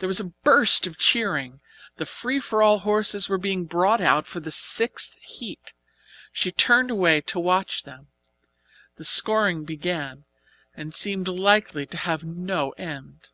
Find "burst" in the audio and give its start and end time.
0.44-0.86